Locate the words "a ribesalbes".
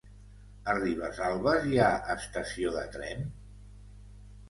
0.73-1.69